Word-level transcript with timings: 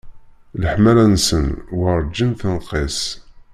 Leḥmala-nsen 0.61 1.45
werǧin 1.77 2.31
tenqis. 2.39 2.99